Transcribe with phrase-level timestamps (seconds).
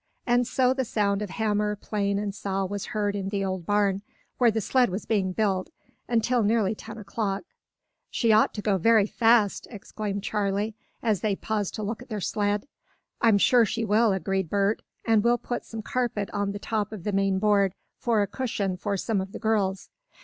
[0.25, 4.01] And so the sound of hammer, plane and saw was heard in the old barn,
[4.39, 5.69] where the sled was being built,
[6.07, 7.43] until nearly ten o'clock.
[8.09, 12.19] "She ought to go very fast!" exclaimed Charley, as they paused to look at their
[12.19, 12.67] sled.
[13.21, 14.81] "I'm sure she will," agreed Bert.
[15.05, 18.77] "And we'll put some carpet on the top of the main board, for a cushion
[18.77, 19.91] for some of the girls."